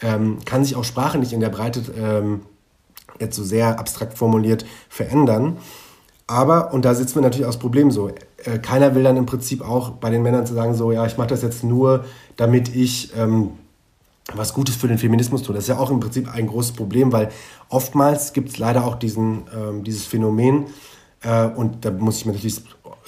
[0.00, 2.40] ähm, kann sich auch Sprache nicht in der Breite ähm,
[3.20, 5.58] jetzt so sehr abstrakt formuliert, verändern.
[6.26, 8.08] Aber, und da sitzen wir natürlich auch das Problem so,
[8.44, 11.18] äh, keiner will dann im Prinzip auch bei den Männern zu sagen, so, ja, ich
[11.18, 12.04] mache das jetzt nur,
[12.36, 13.50] damit ich ähm,
[14.32, 15.54] was Gutes für den Feminismus tue.
[15.54, 17.30] Das ist ja auch im Prinzip ein großes Problem, weil
[17.68, 20.66] oftmals gibt es leider auch diesen, ähm, dieses Phänomen,
[21.24, 22.62] äh, und da muss ich mir natürlich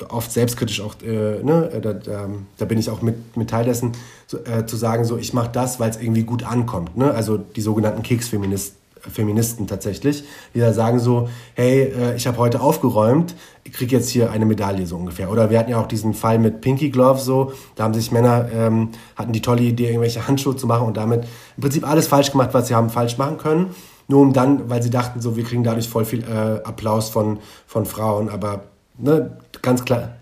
[0.09, 3.93] oft selbstkritisch auch, äh, ne, da, da, da, bin ich auch mit, mit Teil dessen,
[4.27, 6.97] so, äh, zu sagen, so, ich mache das, weil es irgendwie gut ankommt.
[6.97, 7.13] Ne?
[7.13, 8.76] Also die sogenannten Keksfeministen
[9.11, 14.09] Feministen tatsächlich, die da sagen so, hey, äh, ich habe heute aufgeräumt, ich kriege jetzt
[14.09, 15.31] hier eine Medaille so ungefähr.
[15.31, 18.49] Oder wir hatten ja auch diesen Fall mit Pinky Glove so, da haben sich Männer,
[18.53, 21.25] ähm, hatten die tolle Idee, irgendwelche Handschuhe zu machen und damit
[21.57, 23.75] im Prinzip alles falsch gemacht, was sie haben falsch machen können.
[24.09, 27.39] Nur um dann, weil sie dachten so, wir kriegen dadurch voll viel äh, Applaus von,
[27.67, 28.65] von Frauen, aber
[28.99, 30.13] ne, ganz klar.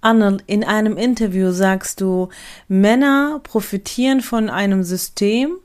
[0.00, 2.28] Anne, in einem Interview sagst du,
[2.68, 5.56] Männer profitieren von einem System,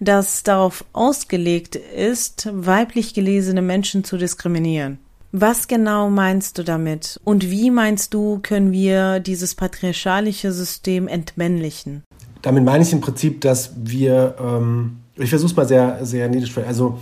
[0.00, 4.98] das darauf ausgelegt ist, weiblich gelesene Menschen zu diskriminieren.
[5.32, 7.20] Was genau meinst du damit?
[7.24, 12.04] Und wie meinst du, können wir dieses patriarchalische System entmännlichen?
[12.42, 16.56] Damit meine ich im Prinzip, dass wir, ähm, ich versuche es mal sehr, sehr niedrig,
[16.66, 16.98] also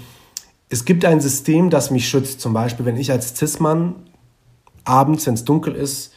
[0.69, 2.41] es gibt ein System, das mich schützt.
[2.41, 3.95] Zum Beispiel, wenn ich als Cis-Mann
[4.85, 6.13] abends, wenn es dunkel ist,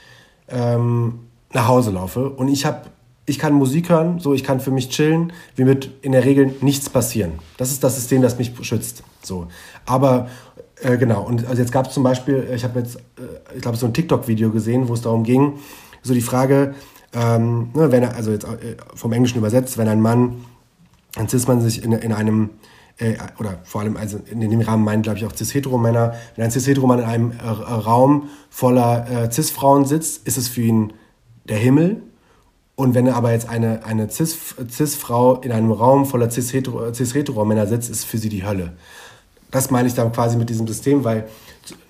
[0.48, 1.20] ähm,
[1.54, 2.88] nach Hause laufe und ich habe
[3.28, 6.56] ich kann Musik hören, so ich kann für mich chillen, wie wird in der Regel
[6.62, 7.34] nichts passieren.
[7.58, 9.04] Das ist das System, das mich schützt.
[9.22, 9.48] So,
[9.86, 10.30] aber
[10.82, 11.24] äh, genau.
[11.24, 13.94] Und also jetzt gab es zum Beispiel, ich habe jetzt, äh, ich glaube so ein
[13.94, 15.60] TikTok-Video gesehen, wo es darum ging,
[16.04, 16.74] so die Frage,
[17.14, 20.46] ähm, ne, wenn er, also jetzt äh, vom Englischen übersetzt, wenn ein Mann,
[21.18, 22.52] ein Cis-Mann sich in, in einem
[22.98, 26.52] äh, oder vor allem also in dem Rahmen meinen, glaube ich, auch Cis-Hetero-Männer, wenn ein
[26.52, 30.94] Cis-Hetero-Mann in einem äh, Raum voller äh, Cis-Frauen sitzt, ist es für ihn
[31.50, 32.04] der Himmel
[32.78, 38.20] und wenn aber jetzt eine, eine Cis-Frau in einem Raum voller Cis-Hetero-Männer sitzt, ist für
[38.20, 38.74] sie die Hölle.
[39.50, 41.28] Das meine ich dann quasi mit diesem System, weil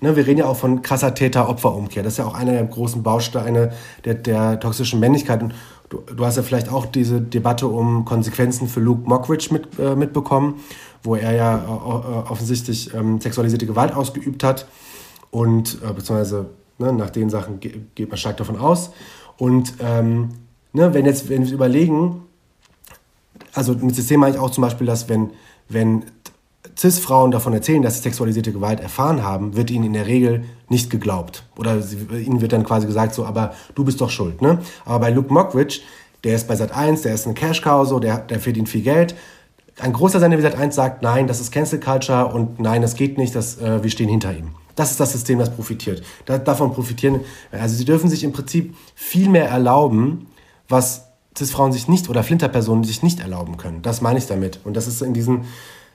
[0.00, 2.02] ne, wir reden ja auch von krasser Täter-Opfer-Umkehr.
[2.02, 3.72] Das ist ja auch einer der großen Bausteine
[4.06, 5.42] der, der toxischen Männlichkeit.
[5.42, 5.52] Und
[5.90, 9.94] du, du hast ja vielleicht auch diese Debatte um Konsequenzen für Luke Mockridge mit, äh,
[9.94, 10.54] mitbekommen,
[11.02, 14.66] wo er ja äh, offensichtlich ähm, sexualisierte Gewalt ausgeübt hat.
[15.30, 16.46] Und äh, beziehungsweise
[16.78, 18.90] ne, nach den Sachen geht man stark davon aus.
[19.36, 20.30] Und ähm,
[20.72, 22.22] ne, wenn jetzt, wenn wir überlegen,
[23.54, 25.30] also mit System meine ich auch zum Beispiel, dass wenn,
[25.68, 26.04] wenn
[26.76, 30.90] Cis-Frauen davon erzählen, dass sie sexualisierte Gewalt erfahren haben, wird ihnen in der Regel nicht
[30.90, 31.44] geglaubt.
[31.56, 34.42] Oder sie, ihnen wird dann quasi gesagt, so, aber du bist doch schuld.
[34.42, 34.58] Ne?
[34.84, 35.80] Aber bei Luke Mockridge,
[36.24, 39.14] der ist bei Sat 1, der ist ein Cash-Cow, so, der, der verdient viel Geld.
[39.80, 42.94] Ein großer Sender wie Sat 1 sagt, nein, das ist Cancel Culture und nein, das
[42.94, 44.50] geht nicht, das, äh, wir stehen hinter ihm.
[44.74, 46.02] Das ist das System, das profitiert.
[46.26, 50.26] Da, davon profitieren, also sie dürfen sich im Prinzip viel mehr erlauben,
[50.68, 53.82] was Cis-Frauen sich nicht oder Flinterpersonen sich nicht erlauben können.
[53.82, 54.60] Das meine ich damit.
[54.64, 55.44] Und das ist in diesen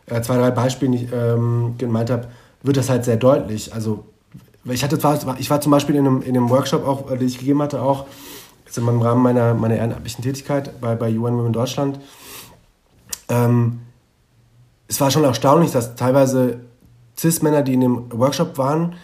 [0.06, 2.30] äh, zwei, drei Beispielen, die ich ähm, gemeint habe,
[2.62, 3.74] wird das halt sehr deutlich.
[3.74, 4.06] Also
[4.66, 7.38] ich hatte zwar, ich war zum Beispiel in einem, in einem Workshop auch, den ich
[7.38, 8.06] gegeben hatte, auch
[8.76, 12.00] im Rahmen meiner, meiner ehrenamtlichen Tätigkeit bei, bei UN Women Deutschland.
[13.30, 13.82] Ähm,
[14.88, 16.62] es war schon erstaunlich, dass teilweise
[17.18, 18.96] Cis-Männer, die in dem Workshop waren,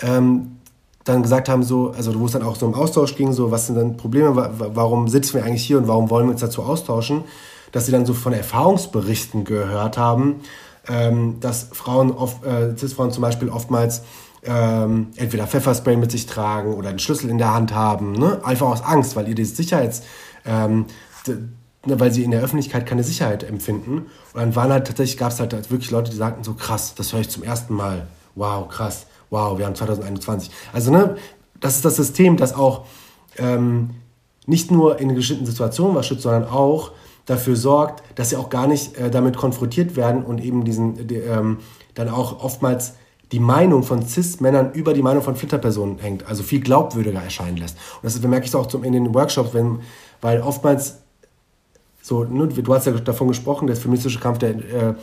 [0.00, 0.56] ähm,
[1.04, 3.66] dann gesagt haben, so, also wo es dann auch so im Austausch ging, so, was
[3.66, 7.24] sind denn Probleme, warum sitzen wir eigentlich hier und warum wollen wir uns dazu austauschen,
[7.72, 10.40] dass sie dann so von Erfahrungsberichten gehört haben,
[10.88, 14.02] ähm, dass Frauen, oft, äh, Cis-Frauen zum Beispiel oftmals
[14.44, 18.40] ähm, entweder Pfefferspray mit sich tragen oder einen Schlüssel in der Hand haben, ne?
[18.44, 20.02] einfach aus Angst, weil ihr die Sicherheits,
[20.46, 20.86] ähm,
[21.26, 24.06] ne, weil sie in der Öffentlichkeit keine Sicherheit empfinden.
[24.32, 27.12] Und dann waren halt tatsächlich, gab es halt wirklich Leute, die sagten so, krass, das
[27.12, 28.06] höre ich zum ersten Mal.
[28.34, 30.50] Wow, krass wow, wir haben 2021.
[30.72, 31.16] Also, ne,
[31.60, 32.86] das ist das System, das auch
[33.36, 33.90] ähm,
[34.46, 36.92] nicht nur in bestimmten Situationen was schützt, sondern auch
[37.26, 41.16] dafür sorgt, dass sie auch gar nicht äh, damit konfrontiert werden und eben diesen, die,
[41.16, 41.58] ähm,
[41.94, 42.94] dann auch oftmals
[43.32, 47.76] die Meinung von Cis-Männern über die Meinung von Filterpersonen hängt, also viel glaubwürdiger erscheinen lässt.
[47.96, 49.80] Und das merke ich auch zum, in den Workshops, wenn,
[50.20, 50.98] weil oftmals
[52.02, 54.94] so, ne, du hast ja davon gesprochen, der feministische Kampf, der, äh,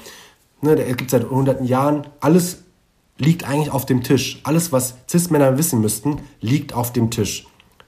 [0.61, 2.60] ne, der gibt seit hunderten Jahren, alles
[3.21, 4.41] liegt eigentlich auf dem Tisch.
[4.43, 7.45] Alles, was Cis-Männer wissen müssten, liegt auf dem Tisch.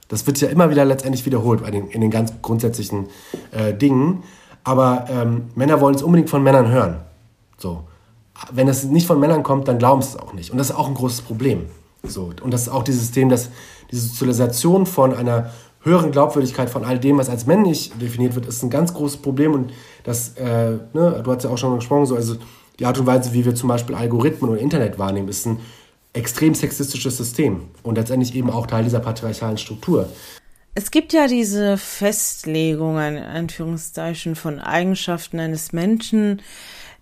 [0.08, 3.08] Das wird ja immer wieder letztendlich wiederholt den, in den ganz grundsätzlichen
[3.52, 4.24] äh, Dingen.
[4.64, 7.00] Aber ähm, Männer wollen es unbedingt von Männern hören.
[7.58, 7.86] So.
[8.52, 10.52] Wenn es nicht von Männern kommt, dann glauben sie es auch nicht.
[10.52, 11.66] Und das ist auch ein großes Problem.
[12.04, 12.32] So.
[12.44, 13.50] Und das ist auch dieses System, dass
[13.90, 15.50] diese Sozialisation von einer
[15.82, 19.54] höheren Glaubwürdigkeit von all dem, was als männlich definiert wird, ist ein ganz großes Problem.
[19.54, 22.36] Und das, äh, ne, du hast ja auch schon gesprochen, so, also
[22.80, 25.60] die Art und Weise, wie wir zum Beispiel Algorithmen und Internet wahrnehmen, ist ein
[26.14, 30.10] extrem sexistisches System und letztendlich eben auch Teil dieser patriarchalen Struktur.
[30.76, 36.42] Es gibt ja diese Festlegungen, Anführungszeichen, von Eigenschaften eines Menschen,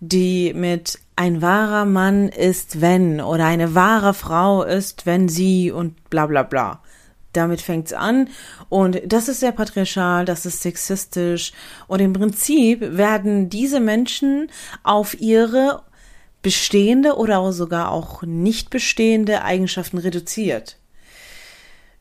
[0.01, 6.09] die mit ein wahrer Mann ist, wenn oder eine wahre Frau ist, wenn sie und
[6.09, 6.81] bla bla bla
[7.33, 8.29] damit fängt's an
[8.69, 11.53] und das ist sehr patriarchal, das ist sexistisch
[11.87, 14.49] und im Prinzip werden diese Menschen
[14.83, 15.83] auf ihre
[16.41, 20.77] bestehende oder sogar auch nicht bestehende Eigenschaften reduziert.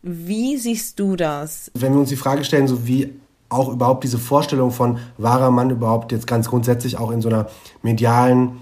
[0.03, 1.71] Wie siehst du das?
[1.75, 3.12] Wenn wir uns die Frage stellen, so wie
[3.51, 7.51] auch überhaupt diese Vorstellung von wahrer Mann überhaupt jetzt ganz grundsätzlich auch in so einer
[7.83, 8.61] medialen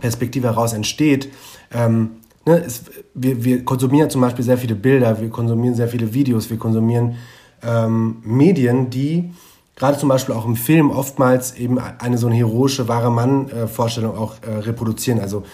[0.00, 1.30] Perspektive heraus entsteht,
[1.70, 2.16] ähm,
[2.48, 2.82] ne, es,
[3.14, 7.16] wir, wir konsumieren zum Beispiel sehr viele Bilder, wir konsumieren sehr viele Videos, wir konsumieren
[7.62, 9.30] ähm, Medien, die
[9.76, 14.34] gerade zum Beispiel auch im Film oftmals eben eine so eine heroische, wahre Mann-Vorstellung auch
[14.42, 15.20] äh, reproduzieren.
[15.20, 15.44] Also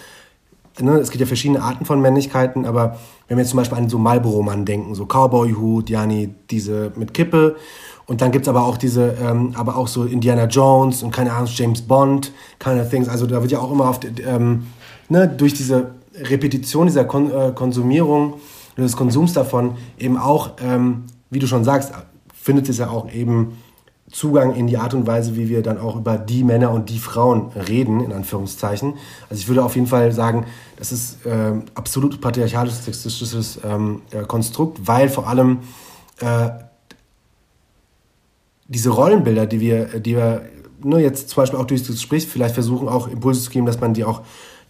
[0.79, 3.89] ne, es gibt ja verschiedene Arten von Männlichkeiten, aber wenn wir jetzt zum Beispiel an
[3.89, 7.55] so Marlboro-Mann denken, so Cowboy-Hut, Jani, diese mit Kippe
[8.07, 11.33] Und dann gibt es aber auch diese, ähm, aber auch so Indiana Jones und keine
[11.33, 13.09] Ahnung, James Bond, kind of things.
[13.09, 14.67] Also da wird ja auch immer auf, ähm,
[15.09, 18.35] ne, durch diese Repetition dieser Kon äh, Konsumierung,
[18.77, 21.93] des Konsums davon eben auch, ähm, wie du schon sagst,
[22.33, 23.57] findet es ja auch eben
[24.11, 26.99] Zugang in die Art und Weise, wie wir dann auch über die Männer und die
[26.99, 28.93] Frauen reden, in Anführungszeichen.
[29.29, 30.45] Also ich würde auf jeden Fall sagen,
[30.77, 35.59] das ist äh, absolut patriarchalisches, sexistisches ähm, äh, Konstrukt, weil vor allem
[36.19, 36.49] äh,
[38.67, 40.43] diese Rollenbilder, die wir, die wir
[40.81, 43.79] nur jetzt zum Beispiel auch durch das Gespräch vielleicht versuchen, auch Impulse zu geben, dass
[43.79, 44.21] man die auch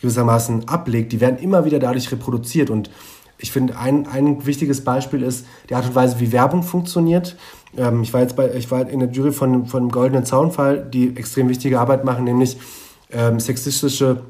[0.02, 2.70] gewissermaßen ablegt, die werden immer wieder dadurch reproduziert.
[2.70, 2.90] Und
[3.38, 7.36] ich finde, ein, ein wichtiges Beispiel ist die Art und Weise, wie Werbung funktioniert.
[7.78, 10.84] Ähm, ich war jetzt bei, ich war in der Jury von, von dem Goldenen Zaunfall,
[10.84, 12.58] die extrem wichtige Arbeit machen, nämlich
[13.12, 14.22] ähm, sexistische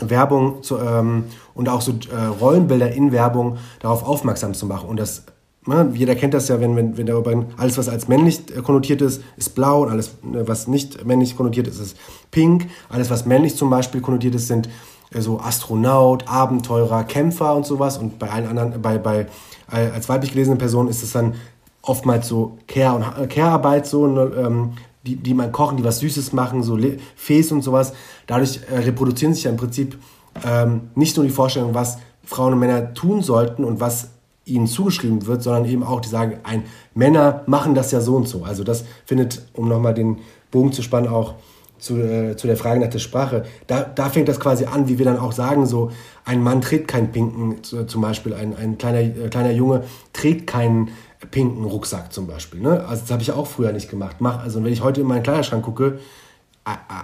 [0.00, 4.88] Werbung zu, ähm, und auch so äh, Rollenbilder in Werbung darauf aufmerksam zu machen.
[4.88, 5.24] Und das,
[5.66, 9.02] ne, jeder kennt das ja, wenn, wenn, wenn darüber alles, was als männlich äh, konnotiert
[9.02, 11.96] ist, ist blau und alles, ne, was nicht männlich konnotiert ist, ist
[12.30, 12.68] pink.
[12.88, 14.68] Alles, was männlich zum Beispiel konnotiert ist, sind
[15.12, 17.98] äh, so Astronaut, Abenteurer, Kämpfer und sowas.
[17.98, 19.26] Und bei allen anderen, bei, bei
[19.70, 21.34] äh, als weiblich gelesene Person ist es dann
[21.82, 24.72] oftmals so Care- und äh, Care-Arbeit, so, ne, ähm,
[25.06, 26.78] die, die man kochen, die was Süßes machen, so
[27.14, 27.92] Fes und sowas.
[28.26, 29.96] Dadurch äh, reproduzieren sich ja im Prinzip
[30.44, 34.10] ähm, nicht nur die Vorstellung, was Frauen und Männer tun sollten und was
[34.46, 36.62] ihnen zugeschrieben wird, sondern eben auch, die sagen, ein,
[36.94, 38.44] Männer machen das ja so und so.
[38.44, 40.18] Also das findet, um nochmal den
[40.50, 41.34] Bogen zu spannen, auch
[41.78, 44.98] zu, äh, zu der Frage nach der Sprache, da, da fängt das quasi an, wie
[44.98, 45.90] wir dann auch sagen, so
[46.24, 49.82] ein Mann trägt keinen pinken, zum Beispiel ein, ein kleiner, äh, kleiner Junge
[50.12, 50.90] trägt keinen
[51.30, 52.60] pinken Rucksack zum Beispiel.
[52.60, 52.84] Ne?
[52.86, 54.16] Also das habe ich auch früher nicht gemacht.
[54.20, 55.98] Mach, also wenn ich heute in meinen Kleiderschrank gucke,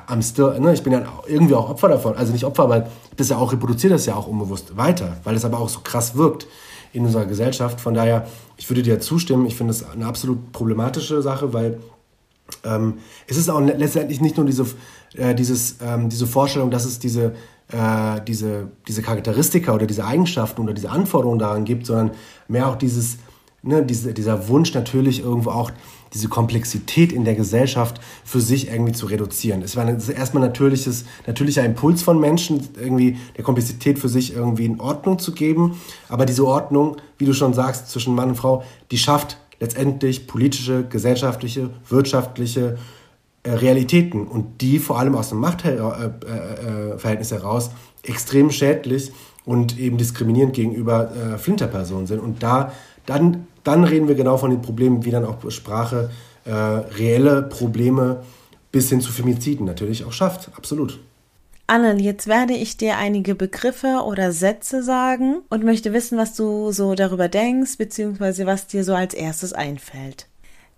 [0.08, 2.16] I'm still, ne, ich bin ja irgendwie auch Opfer davon.
[2.16, 5.44] Also nicht Opfer, aber das ja auch reproduziert das ja auch unbewusst weiter, weil es
[5.44, 6.48] aber auch so krass wirkt
[6.92, 7.80] in unserer Gesellschaft.
[7.80, 8.26] Von daher,
[8.56, 9.46] ich würde dir zustimmen.
[9.46, 11.80] Ich finde es eine absolut problematische Sache, weil
[12.64, 14.66] ähm, es ist auch letztendlich nicht nur diese,
[15.14, 17.34] äh, dieses, ähm, diese Vorstellung, dass es diese,
[17.68, 22.12] äh, diese, diese Charakteristika oder diese Eigenschaften oder diese Anforderungen daran gibt, sondern
[22.48, 23.18] mehr auch dieses,
[23.62, 25.70] ne, diese, dieser Wunsch natürlich irgendwo auch
[26.14, 29.62] diese Komplexität in der Gesellschaft für sich irgendwie zu reduzieren.
[29.62, 34.80] Es war erstmal natürliches, natürlicher Impuls von Menschen, irgendwie der Komplexität für sich irgendwie in
[34.80, 35.80] Ordnung zu geben.
[36.08, 40.84] Aber diese Ordnung, wie du schon sagst, zwischen Mann und Frau, die schafft letztendlich politische,
[40.84, 42.78] gesellschaftliche, wirtschaftliche
[43.44, 47.70] äh, Realitäten und die vor allem aus dem Machtverhältnis äh, äh, heraus
[48.02, 49.12] extrem schädlich
[49.44, 52.20] und eben diskriminierend gegenüber äh, Flinterpersonen sind.
[52.20, 52.72] Und da
[53.06, 56.10] dann, dann reden wir genau von den Problemen, wie dann auch Sprache
[56.44, 58.22] äh, reelle Probleme
[58.72, 60.50] bis hin zu Femiziden natürlich auch schafft.
[60.56, 60.98] Absolut.
[61.66, 66.72] Anne, jetzt werde ich dir einige Begriffe oder Sätze sagen und möchte wissen, was du
[66.72, 70.26] so darüber denkst, beziehungsweise was dir so als erstes einfällt.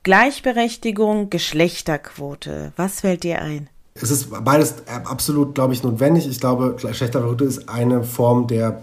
[0.02, 2.72] Gleichberechtigung, Geschlechterquote.
[2.76, 3.70] Was fällt dir ein?
[3.94, 6.28] Es ist beides absolut, glaube ich, notwendig.
[6.28, 8.82] Ich glaube, Geschlechterquote ist eine Form der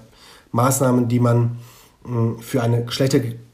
[0.51, 1.59] Maßnahmen, die man
[2.03, 3.50] hm, für eine Geschlechtergerechtigkeit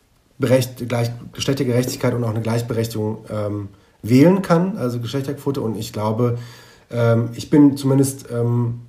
[2.13, 3.69] und auch eine Gleichberechtigung ähm,
[4.04, 5.62] wählen kann, also Geschlechterquote.
[5.62, 6.38] Und ich glaube,
[6.91, 8.82] ähm, ich bin zumindest ähm,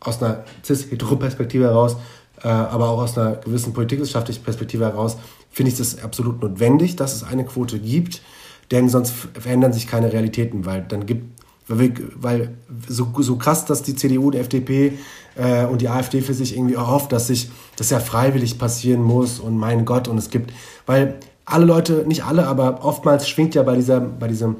[0.00, 1.96] aus einer cis-hetero-Perspektive heraus,
[2.42, 5.16] äh, aber auch aus einer gewissen politikwissenschaftlichen Perspektive heraus,
[5.50, 8.22] finde ich das absolut notwendig, dass es eine Quote gibt,
[8.70, 12.54] denn sonst verändern sich keine Realitäten, weil dann gibt, weil, wir, weil
[12.88, 14.98] so, so krass, dass die CDU, die FDP
[15.36, 19.38] äh, und die AfD für sich irgendwie erhofft, dass sich das ja freiwillig passieren muss
[19.40, 20.52] und mein Gott und es gibt,
[20.86, 24.56] weil alle Leute, nicht alle, aber oftmals schwingt ja bei, dieser, bei diesem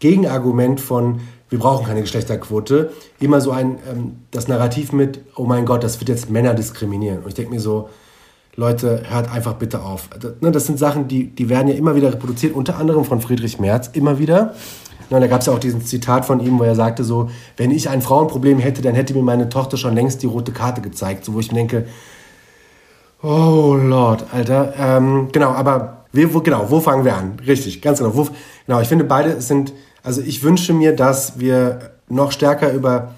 [0.00, 1.20] Gegenargument von
[1.54, 2.90] wir brauchen keine Geschlechterquote,
[3.20, 7.18] immer so ein, ähm, das Narrativ mit, oh mein Gott, das wird jetzt Männer diskriminieren.
[7.18, 7.90] Und ich denke mir so,
[8.56, 10.08] Leute, hört einfach bitte auf.
[10.20, 13.20] Das, ne, das sind Sachen, die, die werden ja immer wieder reproduziert, unter anderem von
[13.20, 14.54] Friedrich Merz, immer wieder.
[15.10, 17.70] Und da gab es ja auch diesen Zitat von ihm, wo er sagte so, wenn
[17.70, 21.24] ich ein Frauenproblem hätte, dann hätte mir meine Tochter schon längst die rote Karte gezeigt.
[21.24, 21.86] So, wo ich mir denke,
[23.22, 24.72] oh Lord, Alter.
[24.78, 27.36] Ähm, genau, aber wir, wo, genau, wo fangen wir an?
[27.46, 28.16] Richtig, ganz genau.
[28.16, 28.28] Wo,
[28.66, 29.72] genau, ich finde, beide sind
[30.04, 33.14] also ich wünsche mir, dass wir noch stärker über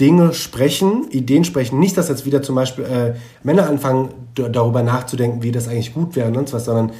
[0.00, 1.78] Dinge sprechen, Ideen sprechen.
[1.78, 6.16] Nicht, dass jetzt wieder zum Beispiel äh, Männer anfangen, darüber nachzudenken, wie das eigentlich gut
[6.16, 6.92] wäre und sonst was, sondern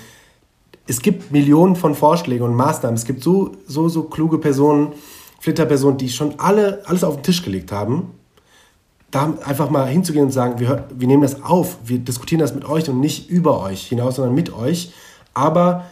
[0.86, 2.96] es gibt Millionen von Vorschlägen und Maßnahmen.
[2.96, 4.92] Es gibt so, so, so kluge Personen,
[5.38, 8.10] Flitterpersonen, die schon alle, alles auf den Tisch gelegt haben.
[9.10, 12.64] Da einfach mal hinzugehen und sagen, wir, wir nehmen das auf, wir diskutieren das mit
[12.64, 14.92] euch und nicht über euch hinaus, sondern mit euch.
[15.32, 15.86] Aber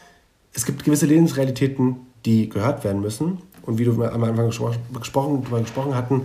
[0.52, 3.38] es gibt gewisse Lebensrealitäten, die gehört werden müssen.
[3.62, 6.22] Und wie du am Anfang gesprochen, darüber gesprochen hatten,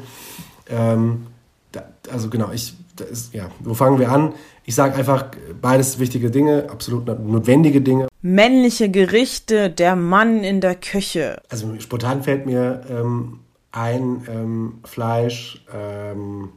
[0.70, 1.28] ähm,
[1.72, 2.76] da, also genau, ich,
[3.12, 4.34] ist, ja, wo fangen wir an?
[4.66, 5.26] Ich sage einfach,
[5.62, 8.08] beides wichtige Dinge, absolut notwendige Dinge.
[8.22, 11.42] Männliche Gerichte, der Mann in der Küche.
[11.50, 13.40] Also spontan fällt mir ähm,
[13.72, 16.50] ein ähm, Fleisch, ähm,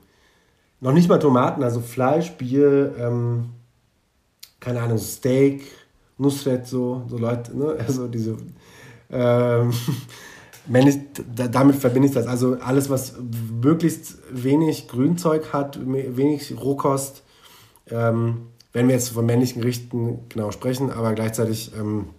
[0.80, 3.50] noch nicht mal Tomaten, also Fleisch, Bier, ähm,
[4.60, 5.62] keine Ahnung, Steak,
[6.18, 7.76] Nusret, so, so Leute, ne?
[7.86, 8.36] Also diese
[10.66, 10.98] ähm, männlich,
[11.34, 12.26] damit verbinde ich das.
[12.26, 13.14] Also alles, was
[13.60, 17.22] möglichst wenig Grünzeug hat, wenig Rohkost,
[17.90, 22.10] ähm, wenn wir jetzt von männlichen Gerichten genau sprechen, aber gleichzeitig, ähm,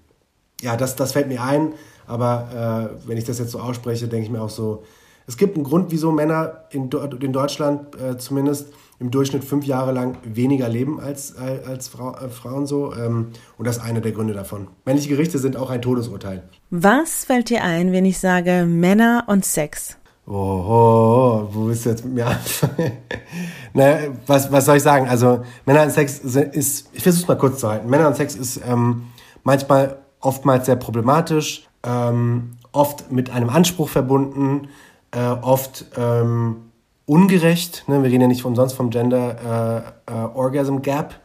[0.62, 1.74] ja, das, das fällt mir ein,
[2.08, 4.84] aber äh, wenn ich das jetzt so ausspreche, denke ich mir auch so,
[5.28, 9.92] es gibt einen Grund, wieso Männer in, in Deutschland äh, zumindest im Durchschnitt fünf Jahre
[9.92, 12.94] lang weniger leben als, als, Frau, äh, Frauen so.
[12.94, 14.68] Ähm, und das ist einer der Gründe davon.
[14.86, 16.44] Männliche Gerichte sind auch ein Todesurteil.
[16.70, 19.98] Was fällt dir ein, wenn ich sage Männer und Sex?
[20.26, 22.94] Oh, oh, oh wo bist du jetzt mit mir anfangen?
[23.74, 25.08] naja, was, was soll ich sagen?
[25.08, 27.90] Also Männer und Sex ist, ich versuche es mal kurz zu halten.
[27.90, 29.04] Männer und Sex ist ähm,
[29.44, 34.70] manchmal, oftmals sehr problematisch, ähm, oft mit einem Anspruch verbunden,
[35.12, 36.68] äh, oft ähm,
[37.08, 37.86] ungerecht.
[37.88, 38.04] Ne?
[38.04, 41.16] Wir reden ja nicht umsonst vom Gender äh, äh, Orgasm Gap.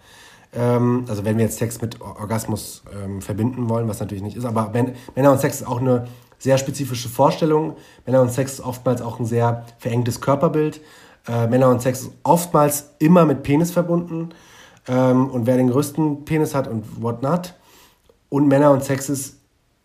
[0.55, 4.47] Ähm, also wenn wir jetzt Sex mit Orgasmus ähm, verbinden wollen, was natürlich nicht ist.
[4.47, 4.73] Aber
[5.15, 6.07] Männer und Sex ist auch eine
[6.39, 7.77] sehr spezifische Vorstellung.
[8.07, 10.81] Männer und Sex ist oftmals auch ein sehr verengtes Körperbild.
[11.27, 14.31] Äh, Männer und Sex ist oftmals immer mit Penis verbunden.
[14.87, 17.55] Ähm, und wer den größten Penis hat und whatnot.
[18.29, 19.37] Und Männer und Sex ist,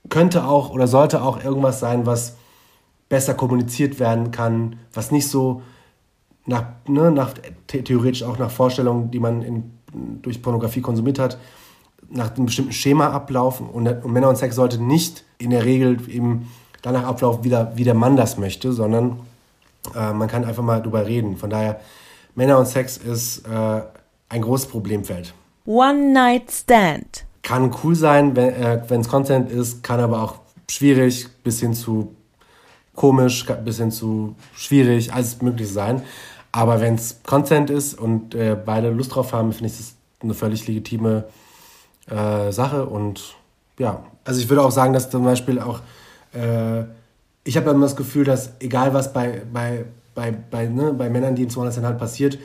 [0.09, 2.35] könnte auch oder sollte auch irgendwas sein, was
[3.09, 5.61] besser kommuniziert werden kann, was nicht so
[6.47, 7.33] nach, ne, nach
[7.67, 9.71] theoretisch auch nach Vorstellungen, die man in,
[10.21, 11.37] durch Pornografie konsumiert hat,
[12.09, 13.69] nach einem bestimmten Schema ablaufen.
[13.69, 16.49] Und, und, Männer und Sex sollte nicht in der Regel eben
[16.81, 19.19] danach ablaufen, wie der, wie der Mann das möchte, sondern
[19.93, 21.35] äh, man kann einfach mal drüber reden.
[21.37, 21.81] Von daher,
[22.33, 23.81] Männer und Sex ist äh,
[24.29, 25.33] ein großes Problemfeld.
[25.65, 27.25] One Night Stand.
[27.43, 30.35] Kann cool sein, wenn es äh, Content ist, kann aber auch
[30.69, 32.15] schwierig bis hin zu
[32.95, 36.01] komisch, bis hin zu schwierig, alles möglich sein.
[36.51, 40.33] Aber wenn es Content ist und äh, beide Lust drauf haben, finde ich das eine
[40.33, 41.25] völlig legitime
[42.09, 42.85] äh, Sache.
[42.85, 43.35] Und
[43.77, 45.81] ja, also ich würde auch sagen, dass zum Beispiel auch,
[46.33, 46.83] äh,
[47.43, 51.35] ich habe immer das Gefühl, dass egal was bei, bei, bei, bei, ne, bei Männern,
[51.35, 52.39] die in 200 halt passiert,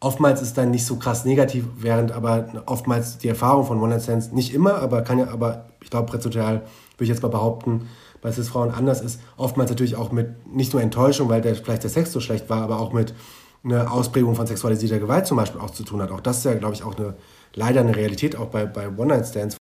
[0.00, 4.34] oftmals ist dann nicht so krass negativ, während aber oftmals die Erfahrung von One Sense,
[4.34, 6.62] nicht immer, aber kann ja, aber ich glaube, prätotal
[6.96, 7.88] würde ich jetzt mal behaupten,
[8.20, 11.90] bei Cis-Frauen anders ist, oftmals natürlich auch mit nicht nur Enttäuschung, weil der, vielleicht der
[11.90, 13.14] Sex so schlecht war, aber auch mit
[13.64, 16.10] eine Ausprägung von sexualisierter Gewalt zum Beispiel auch zu tun hat.
[16.10, 17.14] Auch das ist ja, glaube ich, auch eine,
[17.54, 19.56] leider eine Realität, auch bei, bei One-Night-Stands.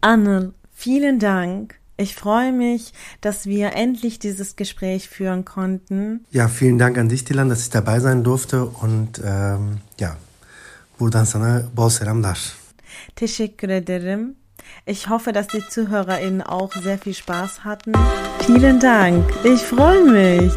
[0.00, 1.78] Anne, vielen Dank.
[1.98, 2.92] Ich freue mich,
[3.22, 6.26] dass wir endlich dieses Gespräch führen konnten.
[6.30, 10.16] Ja, vielen Dank an dich, Dilan, dass ich dabei sein durfte und ähm, ja,
[10.98, 12.36] buradan sana bol selamlar.
[13.14, 14.36] Teşekkür ederim.
[14.84, 17.92] Ich hoffe, dass die ZuhörerInnen auch sehr viel Spaß hatten.
[18.40, 19.24] Vielen Dank.
[19.44, 20.52] Ich freue mich.